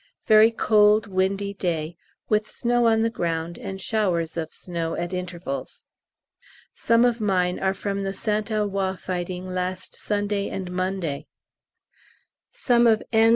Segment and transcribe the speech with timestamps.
[0.25, 1.95] Very cold windy day,
[2.27, 5.83] with snow on the ground and showers of snow at intervals.
[6.73, 11.27] Some of mine are from the St Eloi, fighting last Sunday and Monday.
[12.49, 13.29] Some of N.'